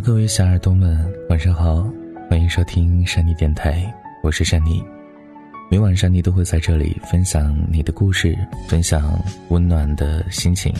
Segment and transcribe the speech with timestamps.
[0.00, 1.84] 各位小耳朵们，晚上好，
[2.30, 3.92] 欢迎收听山妮电台，
[4.22, 4.80] 我是山妮。
[5.68, 8.36] 每晚山妮都会在这里分享你的故事，
[8.68, 10.72] 分享温暖的心情。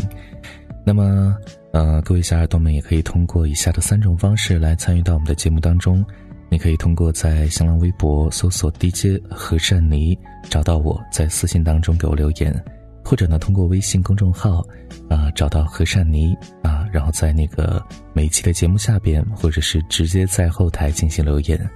[0.84, 1.36] 那么，
[1.72, 6.04] 呃，各位小耳朵们也可以通过以下的三种方式来参与到我们的节目当中。
[6.48, 10.16] 你可以通过在新浪微博搜索 DJ 何善妮
[10.48, 12.54] 找到我，在私信当中给我留言，
[13.04, 14.64] 或者呢通过微信公众号
[15.08, 21.68] 啊找到何善妮啊，然后在那个每一期的节目下边，或者是直接在后台进行留言。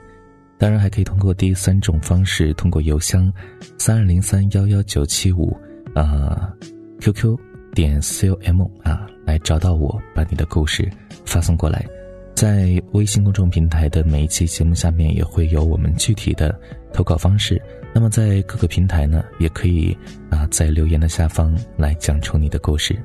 [0.58, 3.32] 当然还可以通过第三种方式，通过邮箱
[3.78, 5.56] 三二零三幺幺九七五
[5.94, 6.52] 啊
[7.00, 7.36] QQ
[7.74, 10.88] 点 com 啊来找到我，把你的故事
[11.24, 11.84] 发送过来。
[12.34, 16.58] 在微信公众平台的每一期节目下面也会有我们具体的
[16.92, 17.60] 投稿方式。
[17.94, 19.96] 那么在各个平台呢，也可以
[20.30, 22.98] 啊在留言的下方来讲出你的故事。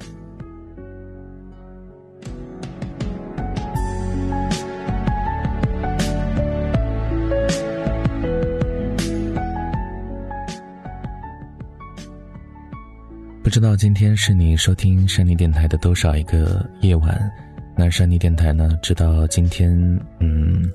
[13.47, 17.31] 不知道今天是你收听山妮电台的多少一个夜晚。
[17.77, 18.77] 那山妮电台呢？
[18.81, 19.71] 直到今天，
[20.19, 20.69] 嗯，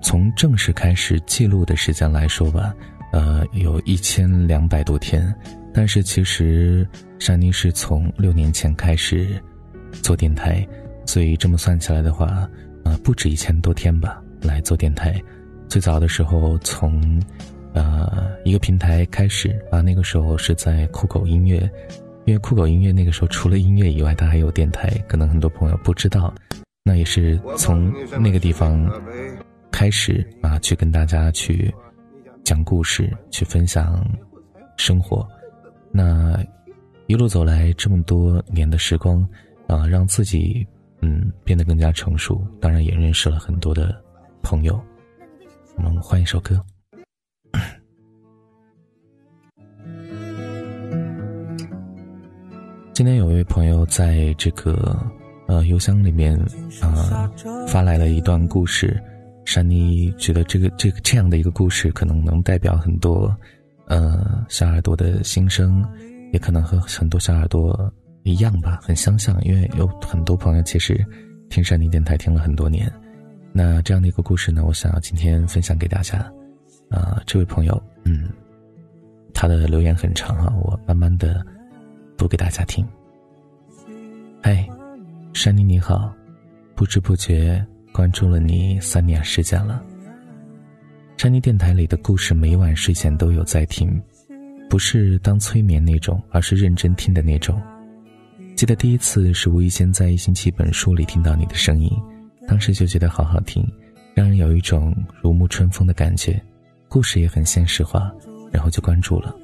[0.00, 2.72] 从正式开始记录的时间来说吧，
[3.10, 5.34] 呃，有一千两百多天。
[5.74, 6.86] 但是其实
[7.18, 9.30] 山妮是从六年前开始
[9.90, 10.64] 做电台，
[11.04, 12.48] 所以这么算起来的话，
[12.84, 14.22] 呃，不止一千多天吧。
[14.42, 15.20] 来做电台，
[15.66, 17.20] 最早的时候从
[17.78, 21.70] 呃一个平台开始，啊，那个时候是在酷狗音乐。
[22.24, 26.34] 因为酷狗音乐那个时候除了音乐以外，它还有电台，可能很多朋友不知道。
[26.84, 27.90] 那也是从
[28.20, 28.86] 那个地方
[29.70, 31.74] 开始啊，去跟大家去
[32.44, 34.06] 讲故事，去分享
[34.76, 35.26] 生活。
[35.90, 36.38] 那
[37.06, 39.26] 一路走来这么多年的时光
[39.66, 40.66] 啊，让自己
[41.00, 43.98] 嗯变得更加成熟，当然也认识了很多的
[44.42, 44.78] 朋友。
[45.76, 46.60] 我们换一首歌。
[53.08, 54.94] 今天有一位朋友在这个
[55.46, 56.38] 呃邮箱里面
[56.82, 57.32] 啊
[57.66, 59.02] 发来了一段故事，
[59.46, 63.34] 珊妮觉得这个这个这样的一个故事可能能代表很多
[63.86, 65.82] 呃小耳朵的心声，
[66.34, 67.90] 也可能和很多小耳朵
[68.24, 71.02] 一样吧，很相像，因为有很多朋友其实
[71.48, 72.92] 听珊妮电台听了很多年。
[73.54, 76.18] 那这样的一个故事呢，我想要今天分享给大家。
[76.90, 78.28] 啊，这位朋友，嗯，
[79.32, 81.42] 他的留言很长啊，我慢慢的。
[82.18, 82.84] 读给大家听。
[84.50, 84.66] 嗨，
[85.34, 86.10] 珊妮你好，
[86.74, 89.84] 不知不觉关注了你三年时间了。
[91.18, 94.02] 珊妮电台里的故事每晚睡前都有在听，
[94.70, 97.60] 不是当催眠那种，而是认真听的那种。
[98.56, 101.92] 记得第一次是无意间在一星期本书里听到你的声音，
[102.46, 103.62] 当时就觉得好好听，
[104.14, 106.42] 让人有一种如沐春风的感觉，
[106.88, 108.10] 故事也很现实化，
[108.50, 109.36] 然后就关注了。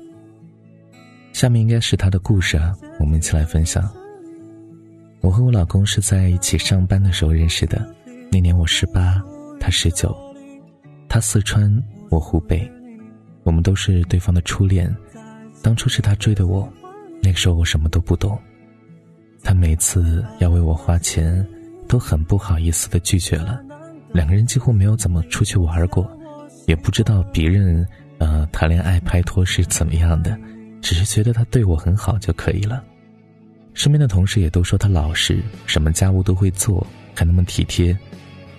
[1.34, 3.86] 下面应该是他的故事啊，我们一起来分享。
[5.24, 7.82] 我和我老公是在一起上班的时候认识的，
[8.30, 9.22] 那年我十八，
[9.58, 10.14] 他十九，
[11.08, 12.70] 他四川，我湖北，
[13.42, 14.94] 我们都是对方的初恋。
[15.62, 16.70] 当初是他追的我，
[17.22, 18.38] 那个时候我什么都不懂，
[19.42, 21.42] 他每次要为我花钱，
[21.88, 23.58] 都很不好意思的拒绝了。
[24.12, 26.06] 两个人几乎没有怎么出去玩过，
[26.66, 30.38] 也不知道别人呃谈恋爱拍拖是怎么样的。
[30.82, 32.84] 只是觉得他对我很好就可以了，
[33.74, 37.96] 身边的同事也都说他老实，什么家务都会做，还那么体贴。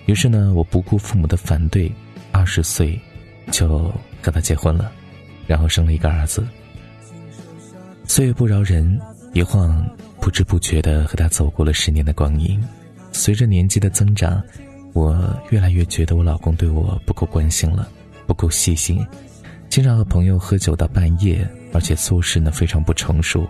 [0.04, 1.90] 于是呢，我不顾父母的反对，
[2.30, 3.00] 二十岁
[3.50, 4.92] 就和他结婚了，
[5.46, 6.46] 然后生了一个儿子。
[8.04, 9.00] 岁月不饶人，
[9.32, 9.84] 一晃
[10.20, 12.62] 不知不觉的和他走过了十年的光阴。
[13.10, 14.40] 随着年纪的增长，
[14.92, 17.88] 我越来越觉得我老公对我不够关心了，
[18.26, 19.04] 不够细心。
[19.68, 23.44] 经常和朋友喝酒到半夜，而且做事呢非常不成熟，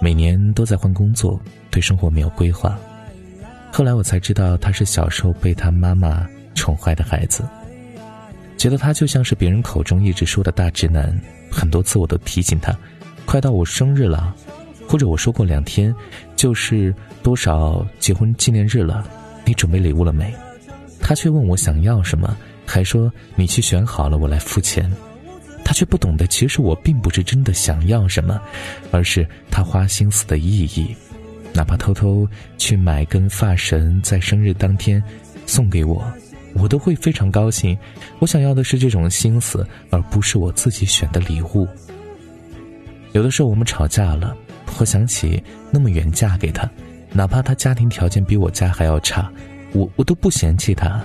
[0.00, 1.40] 每年都在换工作，
[1.70, 2.78] 对生活没有规划。
[3.72, 7.44] 后来我才知道他是小时候被他妈妈宠坏的孩子，
[8.56, 11.18] 觉得他就像是别人口中一直说的大直男。
[11.50, 12.76] 很多次我都提醒他，
[13.24, 14.34] 快到我生日了，
[14.88, 15.94] 或者我说过两天
[16.36, 19.06] 就是多少结婚纪念日了，
[19.44, 20.32] 你准备礼物了没？
[21.00, 24.90] 他却问我想要什么，还说你去选好了，我来付钱。
[25.66, 28.40] 他却不懂得，其实我并不是真的想要什么，
[28.92, 30.94] 而是他花心思的意义。
[31.52, 32.24] 哪怕偷偷
[32.56, 35.02] 去买根发绳，在生日当天
[35.44, 36.06] 送给我，
[36.54, 37.76] 我都会非常高兴。
[38.20, 41.66] 我想要的是这种心思，而不是我自己选的礼物。
[43.10, 44.36] 有的时候我们吵架了，
[44.78, 45.42] 我想起
[45.72, 46.70] 那么远嫁给他，
[47.12, 49.28] 哪怕他家庭条件比我家还要差，
[49.72, 51.02] 我我都不嫌弃他，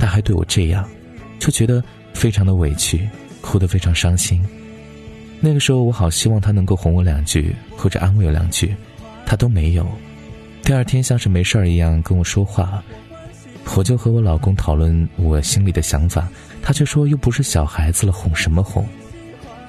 [0.00, 0.88] 他还对我这样，
[1.38, 1.80] 就觉得
[2.14, 3.08] 非常的委屈，
[3.46, 4.44] 哭得非常伤心。
[5.38, 8.74] 那个时候我好希望他能够哄我两句，或者安慰我两句，
[9.24, 9.86] 他都没有。
[10.62, 12.82] 第二天像是没事儿一样跟我说话，
[13.76, 16.28] 我就和我老公讨论我心里的想法，
[16.60, 18.84] 他却说又不是小孩子了，哄什么哄？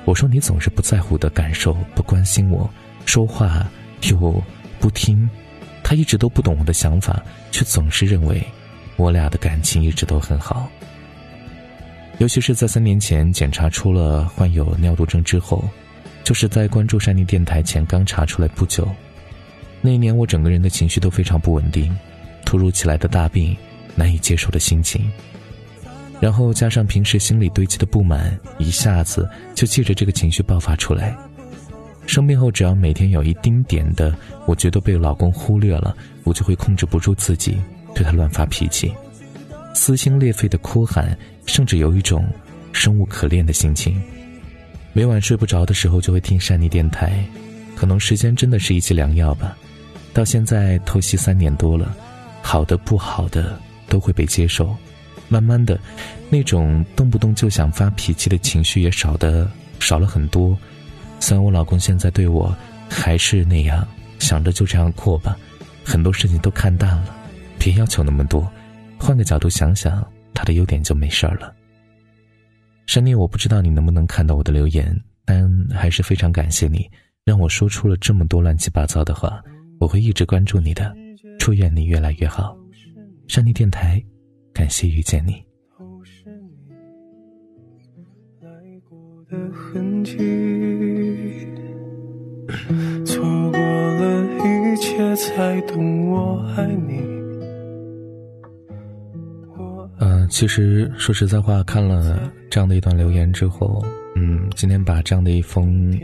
[0.06, 2.68] 我说你总是不在乎的感受，不关心我，
[3.06, 3.68] 说话
[4.10, 4.44] 又
[4.80, 5.30] 不听。
[5.84, 7.22] 他一直都不懂我的想法，
[7.52, 8.44] 却总是认为
[8.96, 10.68] 我俩的感情一直都很好。
[12.20, 15.64] 尤其是在三年前检查出了患有尿毒症之后，
[16.24, 18.88] 就是在关注山妮电台前刚查出来不久。
[19.82, 21.96] 那一年我整个人的情绪都非常不稳定，
[22.44, 23.56] 突如其来的大病，
[23.96, 25.10] 难以接受的心情，
[26.20, 31.16] 然后加上平时心里堆积的不满，一下子就借着这个情绪爆发出来。
[32.08, 34.18] 生病后，只要每天有一丁点的
[34.48, 37.62] 我觉得被老公忽略了，我就会控制不住自己，
[37.94, 38.92] 对他乱发脾气，
[39.76, 41.16] 撕心裂肺的哭喊，
[41.48, 42.24] 甚至有一种
[42.72, 44.00] 生无可恋的心情。
[44.94, 47.24] 每晚睡不着的时候，就会听善妮电台，
[47.76, 49.58] 可能时间真的是一剂良药吧。
[50.14, 51.96] 到现在透析三年多了，
[52.42, 54.76] 好的不好的都会被接受，
[55.28, 55.80] 慢慢的，
[56.30, 60.58] 那种动不动就想发脾气的情绪也少的少了很多。
[61.20, 62.56] 虽然我老公现在对我
[62.90, 65.38] 还是那样，想着就这样过吧，
[65.84, 67.16] 很多事情都看淡了，
[67.60, 68.52] 别要求那么多，
[68.98, 70.04] 换个角度想想
[70.38, 71.52] 他的优点就没事儿了。
[72.86, 74.96] 珊妮，我不知道你能不能看到我的留言，
[75.26, 76.88] 但还是非常感谢你，
[77.26, 79.42] 让我说出了这么多乱七八糟的话。
[79.80, 80.96] 我会一直关注你的，
[81.40, 82.56] 祝愿你越来越好。
[83.28, 84.00] 山妮电台，
[84.54, 85.44] 感谢遇见你。
[89.30, 90.16] 的痕迹
[93.04, 97.17] 错过了一切，才懂我爱你。
[100.00, 103.84] 嗯，其实说实在话，看了这样的一段留言之后，
[104.16, 105.98] 嗯，今天把这样的一封。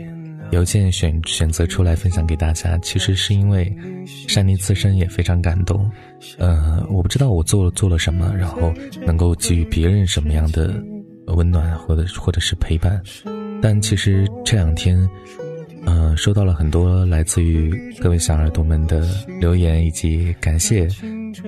[0.50, 3.74] 邮件选选择出来分享给大家，其实是因为
[4.28, 5.90] 珊妮自身也非常感动。
[6.38, 8.72] 呃，我不知道我做了做了什么，然后
[9.04, 10.74] 能够给予别人什么样的
[11.28, 13.02] 温暖或者或者是陪伴。
[13.60, 15.08] 但其实这两天，
[15.86, 19.06] 呃，收到了很多来自于各位小耳朵们的
[19.40, 20.88] 留言以及感谢，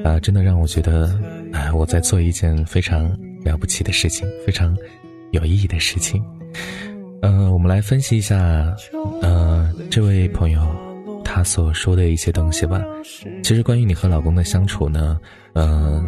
[0.05, 1.19] 啊，真的让我觉得，
[1.53, 3.09] 哎，我在做一件非常
[3.45, 4.77] 了不起的事情，非常
[5.31, 6.23] 有意义的事情。
[7.23, 8.37] 嗯，我们来分析一下，
[9.23, 10.61] 呃，这位朋友
[11.25, 12.83] 他所说的一些东西吧。
[13.43, 15.19] 其实关于你和老公的相处呢，
[15.55, 16.05] 嗯，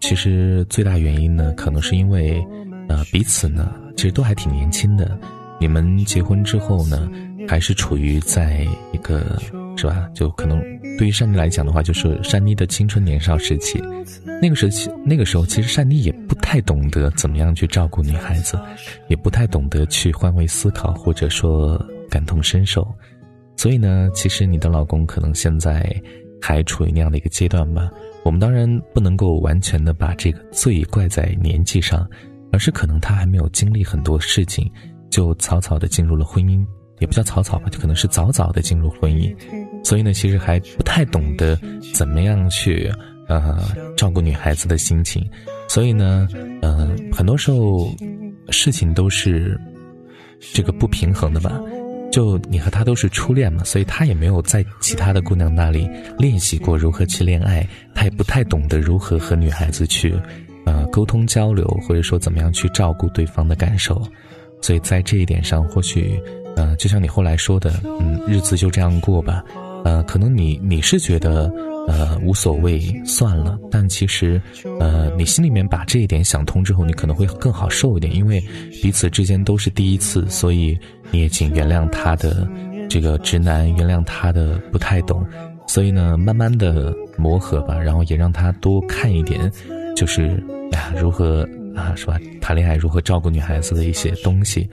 [0.00, 2.40] 其实最大原因呢，可能是因为，
[2.88, 5.18] 呃，彼此呢，其实都还挺年轻的。
[5.60, 7.08] 你们结婚之后呢，
[7.48, 9.38] 还是处于在一个。
[9.74, 10.06] 是吧？
[10.14, 10.60] 就可能
[10.98, 13.82] 对于善妮来讲的话，就是善妮的青春年少时期，
[14.40, 18.60] 那个时期，那个时候，其实善妮也不太懂得怎么样去照顾女孩子，
[19.08, 22.86] 也不太懂得去换位思考，或者说感同身受。
[23.56, 25.90] 所以呢，其实你的老公可能现在
[26.40, 27.90] 还处于那样的一个阶段吧。
[28.24, 32.06] 我们当然不能够完全的把这个罪怪在年纪上，
[32.52, 34.70] 而是可能他还没有经历很多事情，
[35.08, 36.64] 就草草的进入了婚姻。
[37.02, 39.34] 也不叫草草吧，就可能是早早的进入婚姻，
[39.84, 41.58] 所以呢，其实还不太懂得
[41.92, 42.88] 怎么样去
[43.28, 43.60] 呃
[43.96, 45.28] 照顾女孩子的心情，
[45.68, 46.28] 所以呢，
[46.62, 47.92] 嗯，很多时候
[48.50, 49.60] 事情都是
[50.54, 51.60] 这个不平衡的吧。
[52.12, 60.14] 就你和他都是初恋嘛，所以他也没有在其他的姑娘那里练习过如何去恋爱，他也不太懂得如何和女孩子去
[60.66, 64.00] 呃沟通交流，或者说怎么样去照顾对方的感受，
[64.62, 66.18] 所以在这一点上，或许。
[66.54, 69.42] 呃，就像你后来说的，嗯，日子就这样过吧。
[69.86, 71.50] 呃，可能你你是觉得，
[71.88, 73.58] 呃，无所谓，算了。
[73.70, 74.38] 但其实，
[74.78, 78.38] 呃，你心里面把这一点想通之后，你可能会更好受一点，因为
[78.82, 80.78] 彼此之间都是第一次，所以
[81.10, 82.46] 你也请原谅他的
[82.86, 85.26] 这个直男，原谅他的不太懂。
[85.66, 89.50] 所以呢，慢慢的磨合吧，然后也让他多看一点，
[89.96, 90.28] 就是
[90.72, 92.18] 呀，如何啊，是吧？
[92.40, 94.68] 谈恋爱如何照顾女孩子的一些东西。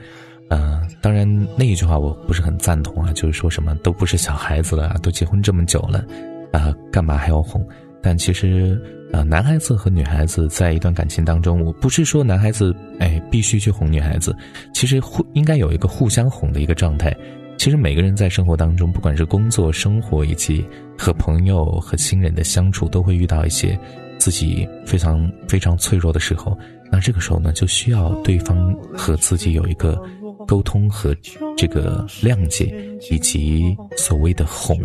[0.48, 1.26] 嗯，当然
[1.56, 6.04] 那一句话我不是很赞同啊，就是说什么都不是小孩子了，都结婚这么久了，
[6.52, 7.64] 啊，干嘛还要哄？
[8.02, 8.80] 但其实，
[9.12, 14.34] 啊，男孩子和女孩子在一段感情当中，我不是说男孩子哎必须去哄女孩子，
[14.74, 17.14] 其实互应该有一个互相哄的一个状态。
[17.58, 20.66] 其实每个人在生活当中，不管是工作、生活以及
[20.98, 23.78] 和朋友和亲人的相处，都会遇到一些
[24.18, 26.58] 自己非常非常脆弱的时候。
[26.90, 30.00] 那这个时候呢，就需要对方和自己有一个。
[30.48, 31.14] 沟通和
[31.56, 32.74] 这个谅解，
[33.08, 34.76] 以及所谓的哄，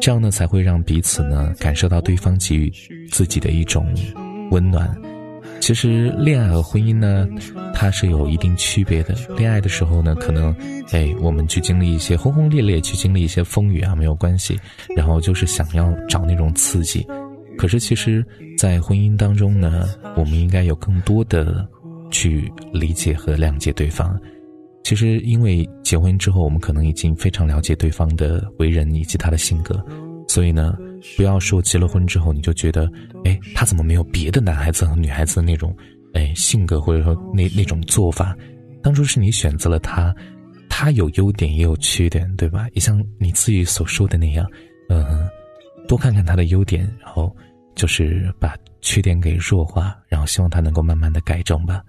[0.00, 2.72] 这样呢才会让彼此呢感受到对方给予
[3.12, 3.94] 自己的一种
[4.50, 4.92] 温暖。
[5.60, 7.28] 其实恋爱和婚姻呢，
[7.72, 9.14] 它是有一定区别的。
[9.36, 10.52] 恋爱的时候呢，可能，
[10.90, 14.58] 哎，我们去经历一些轰轰烈烈，去经历一些风雨啊，没有关系。
[14.96, 17.06] 然后就是想要找那种刺激。
[17.56, 18.24] 可是其实，
[18.58, 21.68] 在婚姻当中呢，我们应该有更多的
[22.10, 24.18] 去理解和谅解对方。
[24.82, 29.84] 其实，因为结婚之后，我们可能已经非常了解对方的为人以及他的性格，
[30.28, 30.76] 所以呢。
[31.18, 32.90] 不要说结了婚之后你就觉得，
[33.26, 35.76] 哎，他怎么没有别的男孩子和女孩子的那种，
[36.14, 38.34] 哎，性格或者说那那种做法？
[38.82, 40.16] 当初是你选择了他，
[40.66, 42.66] 他有优点也有缺点，对吧？
[42.72, 44.50] 也像你自己所说的那样，
[44.88, 45.28] 嗯，
[45.86, 47.36] 多看看他的优点，然后
[47.74, 51.82] 就是把缺点给弱化，然后希望他能够慢慢的改正吧。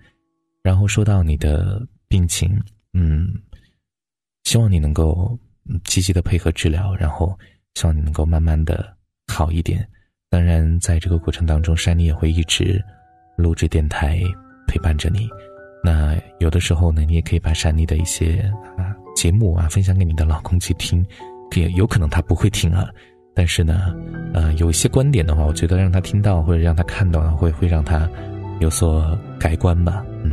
[0.61, 2.61] 然后说到你的病情，
[2.93, 3.27] 嗯，
[4.43, 5.37] 希望你能够
[5.83, 7.37] 积极的配合治疗，然后
[7.75, 8.93] 希望你能够慢慢的。
[9.27, 9.85] 好一点，
[10.29, 12.81] 当然，在这个过程当中，山妮也会一直
[13.35, 14.21] 录制电台
[14.67, 15.27] 陪伴着你。
[15.83, 18.39] 那有的时候呢，你也可以把山妮的一些
[18.77, 21.03] 啊节目啊分享给你的老公去听，
[21.55, 22.87] 也有可能他不会听啊。
[23.35, 23.93] 但是呢，
[24.33, 28.09] 呃，有一些观点的话，我觉得让他听到或者让他看到，会会让他
[28.61, 30.03] 有所改观吧。
[30.23, 30.31] 嗯，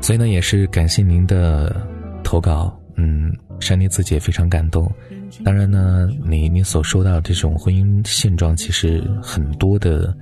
[0.00, 1.76] 所以呢，也是感谢您的
[2.24, 2.74] 投稿。
[2.96, 3.30] 嗯，
[3.60, 4.90] 珊妮自己也非常感动。
[5.44, 10.16] 当然呢，你你所说到这种婚姻现状，其实很多的，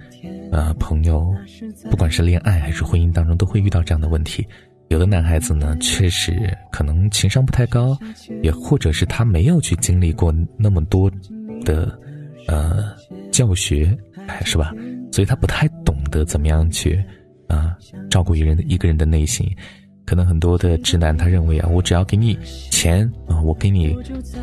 [0.50, 1.32] 呃，朋友，
[1.90, 4.44] 不管是恋爱还是婚姻当中，都会遇到这样的问题。
[4.92, 7.96] 有的男孩子呢，确实可能情商不太高，
[8.42, 11.10] 也或者是他没有去经历过那么多
[11.64, 11.98] 的，
[12.46, 12.94] 呃，
[13.30, 13.96] 教学，
[14.44, 14.74] 是吧？
[15.10, 17.02] 所以他不太懂得怎么样去，
[17.48, 17.74] 啊，
[18.10, 19.50] 照顾一人的一个人的内心。
[20.04, 22.36] 可能很多的直男他认为啊，我只要给你
[22.70, 23.96] 钱啊，我给你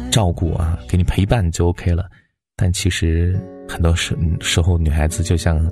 [0.09, 2.09] 照顾啊，给你陪伴就 OK 了。
[2.55, 5.63] 但其实很多时时候，女孩子就像，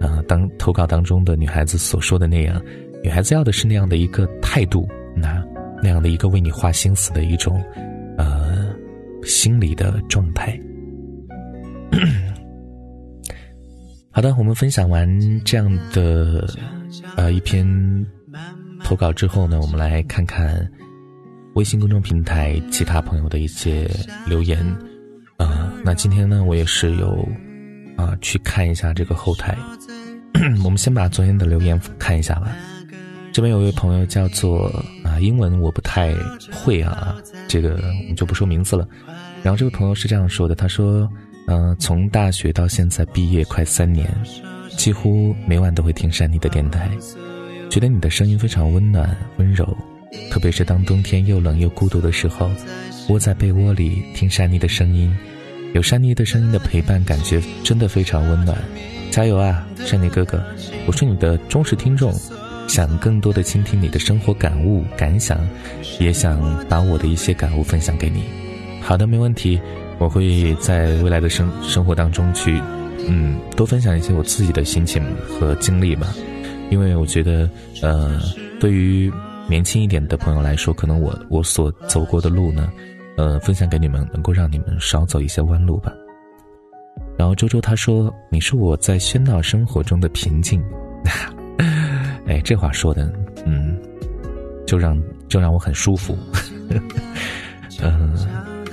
[0.00, 2.60] 啊，当投稿当中的女孩子所说的那样，
[3.04, 5.44] 女孩子要的是那样的一个态度，那
[5.82, 7.62] 那样的一个为你花心思的一种，
[8.16, 8.74] 呃，
[9.22, 10.58] 心理的状态。
[14.10, 15.06] 好的，我们分享完
[15.44, 16.48] 这样的，
[17.16, 17.66] 呃，一篇。
[18.82, 20.70] 投稿之后呢，我们来看看
[21.54, 23.90] 微信公众平台其他朋友的一些
[24.26, 24.58] 留言。
[25.38, 27.26] 啊，那今天呢，我也是有
[27.96, 29.56] 啊去看一下这个后台。
[30.64, 32.54] 我们先把昨天的留言看一下吧。
[33.34, 34.66] 这边有位朋友叫做
[35.02, 36.14] 啊，英文我不太
[36.52, 37.16] 会啊，
[37.48, 38.86] 这个我们就不说名字了。
[39.42, 41.10] 然后这位朋友是这样说的，他说
[41.48, 44.08] ：“嗯，从大学到现在毕业快三年，
[44.76, 46.88] 几乎每晚都会听山妮的电台。”
[47.68, 49.76] 觉得你的声音非常温暖温柔，
[50.30, 52.48] 特别是当冬天又冷又孤独的时候，
[53.08, 55.12] 窝在被窝里听山妮的声音，
[55.72, 58.56] 有山妮的声音的陪伴，感觉真的非常温暖。
[59.10, 60.40] 加油啊，山妮哥哥！
[60.86, 62.12] 我是你的忠实听众，
[62.66, 65.38] 想更多的倾听你的生活感悟感想，
[66.00, 68.24] 也想把我的一些感悟分享给你。
[68.80, 69.60] 好的，没问题，
[69.98, 72.60] 我会在未来的生生活当中去，
[73.08, 76.14] 嗯，多分享一些我自己的心情和经历吧。
[76.70, 77.48] 因为我觉得，
[77.82, 78.20] 呃，
[78.58, 79.12] 对于
[79.48, 82.72] 年轻一点的朋友来说，可能我我所走过的路呢，
[83.16, 85.92] 呃，分享给你们，能够让你们少走一些弯路吧。
[87.16, 90.62] 然后周周他说：“你是我在喧闹生活中的平静。
[92.26, 93.12] ”哎，这话说的，
[93.44, 93.76] 嗯，
[94.66, 96.16] 就让就让我很舒服。
[97.82, 98.16] 嗯，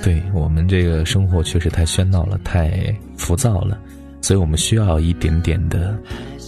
[0.02, 3.78] 对我们这个生活确实太喧闹了，太浮躁了，
[4.22, 5.98] 所以我们需要一点点的。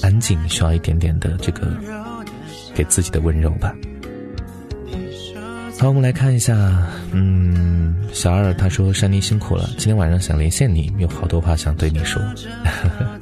[0.01, 1.65] 安静需要一点点的这个
[2.73, 3.73] 给自己的温柔吧。
[5.79, 6.53] 好，我们来看一下，
[7.13, 12.21] 嗯，小二他说：“珊妮辛苦了，今天晚上想连线你，有好多话想对你说。”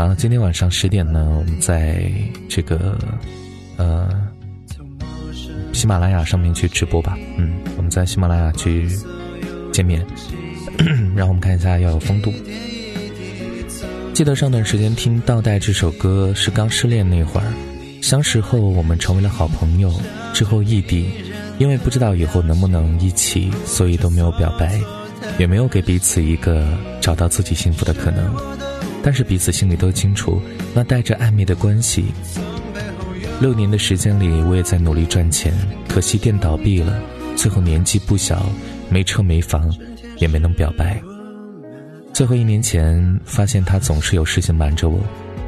[0.00, 2.10] 好，今天晚上十点呢，我们在
[2.48, 2.98] 这个
[3.76, 4.08] 呃
[5.74, 7.18] 喜马拉雅上面去直播吧。
[7.36, 8.88] 嗯，我们在喜马拉雅去
[9.70, 10.02] 见面，
[11.14, 12.32] 让我们看一下要有风度。
[14.14, 17.52] 记得上段时间听《倒带》这首歌是刚失恋那会儿，
[18.00, 19.92] 相识后我们成为了好朋友，
[20.32, 21.10] 之后异地，
[21.58, 24.80] 因为不知道以后能不能一起，所以都没有表白，
[25.38, 26.66] 也没有给彼此一个
[27.02, 28.34] 找到自己幸福的可能。
[29.02, 30.40] 但是彼此心里都清楚，
[30.74, 32.06] 那带着暧昧的关系。
[33.40, 35.52] 六年的时间里，我也在努力赚钱，
[35.88, 37.00] 可惜店倒闭了，
[37.36, 38.44] 最后年纪不小，
[38.90, 39.74] 没车没房，
[40.18, 41.00] 也没能表白。
[42.12, 45.00] 最后一年前，发现他总是有事情瞒着我，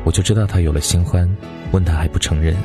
[0.05, 1.29] 我就知道他有了新欢，
[1.73, 2.57] 问他还不承认。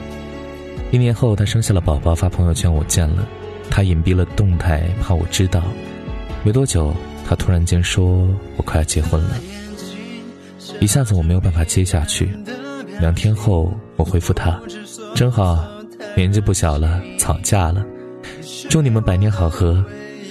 [0.91, 3.27] 一年后，他生下了宝宝，发朋友圈我见了，
[3.69, 5.61] 他隐蔽了动态，怕我知道。
[6.45, 6.95] 没多久，
[7.27, 8.25] 他突然间说
[8.55, 9.37] ：“我快要结婚了。”
[10.79, 12.29] 一下子我没有办法接下去。
[12.99, 14.59] 两天后，我回复他
[15.15, 15.67] ：“真好，
[16.15, 17.85] 年纪不小了，吵架了。
[18.69, 19.83] 祝你们百年好合，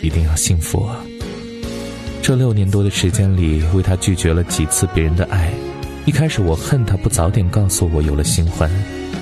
[0.02, 0.96] 一定要幸福啊！”
[2.22, 5.52] 这六年多的时间里，为他拒绝了几次别人的爱。
[6.06, 8.70] 一开始我恨他不早点告诉我有了新欢，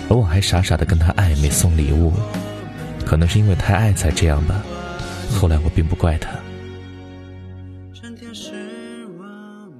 [0.08, 2.12] 而我还傻傻的跟他暧昧送礼物。
[3.04, 4.62] 可能是因为太爱才这样吧。
[5.34, 6.30] 后来我并不怪他。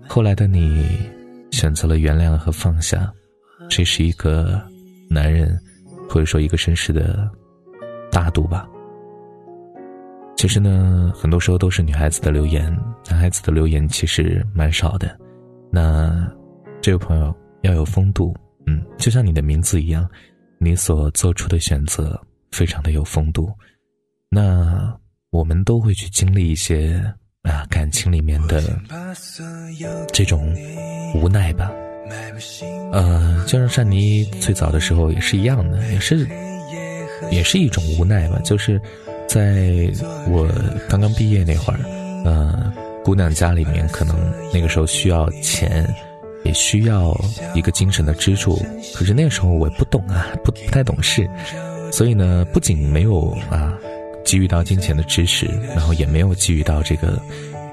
[0.07, 0.87] 后来的你
[1.55, 3.09] 选择了原谅和放下，
[3.71, 4.61] 这是一个
[5.09, 5.57] 男人
[6.11, 7.31] 或者说一个绅士的
[8.11, 8.69] 大度吧。
[10.37, 12.77] 其实呢，很多时候都是女孩子的留言，
[13.09, 15.17] 男孩子的留言其实蛮少的。
[15.71, 16.29] 那
[16.83, 17.33] 这位朋友
[17.63, 18.35] 要有风度，
[18.67, 20.11] 嗯，就像你的名字一样，
[20.59, 22.21] 你所做出的选择
[22.51, 23.49] 非常的有风度。
[24.29, 24.93] 那
[25.31, 27.01] 我们都会去经历一些
[27.45, 28.61] 啊感情里面的
[30.13, 30.53] 这种
[31.15, 31.71] 无奈吧。
[32.93, 36.29] 呃，就像善妮最早的时候也是一样的，也是
[37.31, 38.81] 也是一种无奈吧，就是。
[39.27, 39.91] 在
[40.29, 40.47] 我
[40.89, 41.81] 刚刚毕业那会儿，
[42.25, 42.73] 呃，
[43.03, 44.15] 姑娘家里面可能
[44.53, 45.85] 那个时候需要钱，
[46.45, 47.19] 也需要
[47.55, 48.55] 一个精神的支柱。
[48.95, 51.29] 可是那个时候我不懂啊，不不太懂事，
[51.91, 53.77] 所以呢，不仅没有啊
[54.25, 57.21] 给予到金钱的支持，然后也没有给予到这个，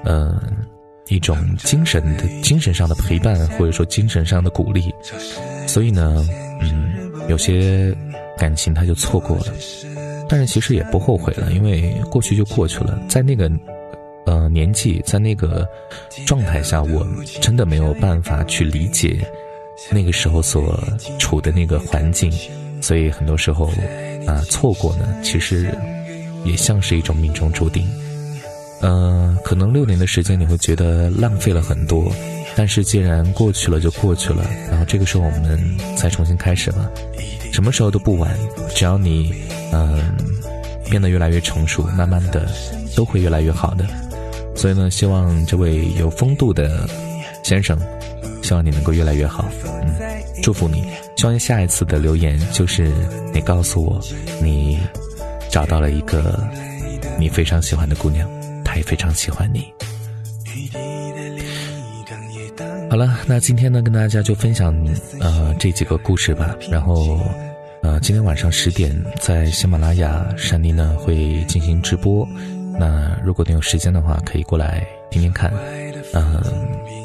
[0.04, 0.40] 呃，
[1.08, 4.92] 一种精神的精神上的陪伴，或者说精神上的鼓励。
[5.66, 6.26] 所以呢，
[6.60, 6.92] 嗯，
[7.28, 7.94] 有些
[8.36, 9.46] 感情他就错过了。
[10.28, 12.98] 但是其实也不后悔了，因为过去就过去了。
[13.08, 13.50] 在那个，
[14.24, 15.68] 呃，年纪，在那个
[16.26, 17.06] 状态下，我
[17.40, 19.20] 真的没有办法去理解
[19.90, 20.82] 那个时候所
[21.18, 22.32] 处的那个环境，
[22.80, 23.66] 所以很多时候，
[24.26, 25.68] 啊，错过呢，其实
[26.44, 27.86] 也像是一种命中注定。
[28.80, 32.12] 嗯，可能六年的时间你会觉得浪费了很多，
[32.56, 36.90] 但是既然过去了就过去了，然后这个时候我们再重新开始了，
[37.52, 38.36] 什么时候都不晚，
[38.74, 39.32] 只要你。
[39.74, 40.14] 嗯，
[40.90, 42.46] 变得越来越成熟，慢慢的
[42.94, 43.86] 都会越来越好的。
[44.54, 46.86] 所以呢，希望这位有风度的
[47.42, 47.78] 先生，
[48.42, 49.48] 希望你能够越来越好。
[49.64, 49.94] 嗯，
[50.42, 50.84] 祝福你。
[51.16, 52.92] 希望下一次的留言就是
[53.32, 53.98] 你告诉我，
[54.42, 54.78] 你
[55.52, 56.42] 找到了一个
[57.18, 58.28] 你非常喜欢的姑娘，
[58.64, 59.70] 她也非常喜欢你。
[62.90, 64.74] 好了，那今天呢，跟大家就分享
[65.20, 67.20] 呃这几个故事吧，然后。
[67.84, 72.24] 呃，今天晚上十点在喜马拉雅，珊妮呢会进行直播。
[72.78, 75.52] 那如果你有时间的话，可以过来听听看。
[76.14, 76.40] 嗯，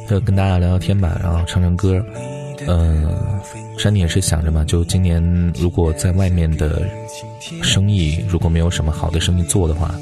[0.08, 2.00] 就跟大家聊聊天吧，然后唱唱歌。
[2.66, 3.14] 嗯，
[3.78, 5.22] 珊妮也是想着嘛，就今年
[5.60, 6.82] 如果在外面的
[7.62, 9.94] 生意如果没有什么好的生意做的话，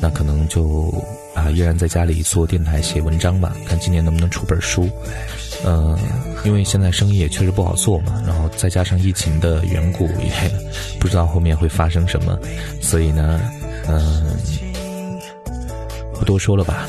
[0.00, 0.92] 那可能就
[1.34, 4.88] 啊依然在家里做电台写文章吧，看今年能不能出本书。
[5.64, 5.96] 嗯，
[6.44, 10.50] 因为现在生意也确实不好做嘛，然后再加上疫情的缘故，也
[10.98, 12.36] 不知道后面会发生什么，
[12.80, 13.40] 所以呢，
[13.88, 14.36] 嗯，
[16.18, 16.88] 不多说了吧。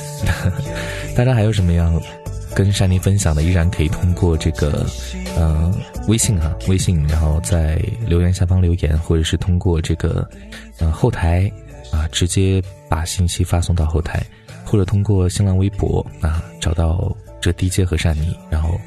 [1.15, 2.01] 大家还有什么要
[2.55, 4.85] 跟珊妮分享的，依然可以通过这个，
[5.37, 5.73] 嗯，
[6.07, 10.27] 微信哈，微信，然后在留言下方留言，或者是通过这个，
[10.79, 11.51] 呃，后台
[11.91, 14.23] 啊，直接把信息发送到后台，
[14.63, 17.15] 或者通过新浪微博啊，找到。
[17.43, 18.79] 这 DJ 和善妮，然后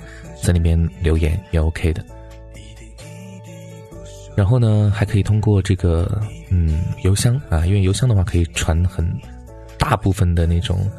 [0.43, 2.03] 在那边留言也 OK 的。
[4.35, 9.07] 然后呢，还可以通过这个嗯邮箱啊，因为邮箱的话可以传很
[9.77, 10.91] 大部分的那种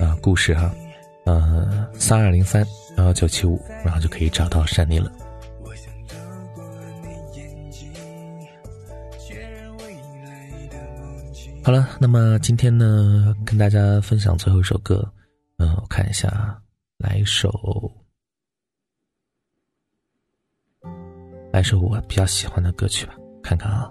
[0.00, 0.68] 啊故事哈，
[1.34, 2.66] 呃三二零三
[2.96, 5.10] 幺幺九七五，然后就可以找到善妮了。
[11.62, 15.12] 好了，那么今天呢，跟大家分享最后一首歌，
[15.58, 16.60] 嗯，我看一下。
[17.02, 17.50] 来一首，
[21.50, 23.90] 来首我比较喜欢的歌曲吧，看看啊。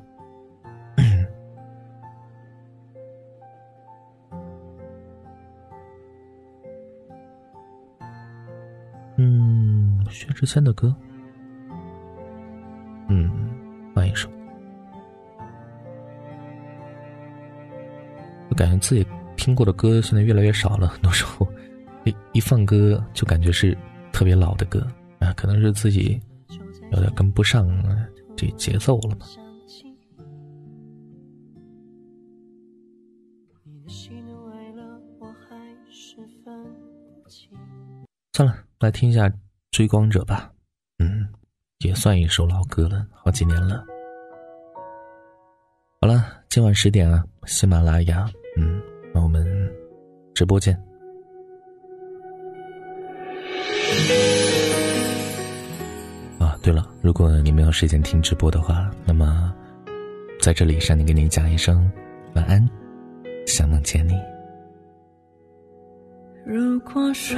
[10.09, 10.95] 薛之谦的歌。
[13.07, 13.29] 嗯，
[13.95, 14.29] 换一首。
[18.49, 19.05] 我感觉自己
[19.37, 21.47] 听过的歌现在越来越少了，很多时候。
[22.05, 23.77] 一一放歌就感觉是
[24.13, 24.85] 特别老的歌
[25.19, 26.19] 啊，可能是自己
[26.91, 27.67] 有点跟不上
[28.37, 29.25] 这节奏了吧。
[38.31, 39.27] 算了，来听一下
[39.79, 40.51] 《追光者》吧。
[40.97, 41.25] 嗯，
[41.85, 43.81] 也算一首老歌了，好几年了。
[46.01, 48.81] 好了，今晚十点啊，喜马拉雅，嗯，
[49.13, 49.47] 那我们。
[50.35, 50.75] 直播见。
[56.39, 59.55] 啊，对了，如果你没有时间听直播的话，那么
[60.41, 61.89] 在这里，山妮给你讲一声
[62.35, 62.69] 晚安，
[63.47, 64.13] 想梦见你。
[66.45, 67.37] 如果说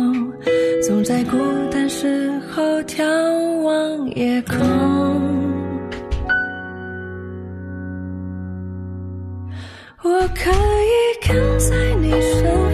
[0.87, 1.37] 总在孤
[1.71, 3.03] 单时候眺
[3.61, 4.57] 望夜空。
[10.03, 12.70] 我可以跟在你身